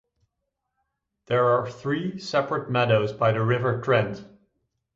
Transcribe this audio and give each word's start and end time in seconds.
There 1.27 1.45
are 1.45 1.69
three 1.69 2.17
separate 2.17 2.71
meadows 2.71 3.13
by 3.13 3.33
the 3.33 3.43
River 3.43 3.79
Trent. 3.79 4.25